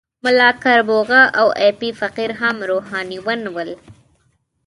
ملا 0.23 0.49
کربوغه 0.63 1.21
او 1.39 1.47
ایپی 1.61 1.89
فقیر 1.99 2.31
هم 2.41 2.55
روحانیون 2.69 3.41
ول. 3.55 3.69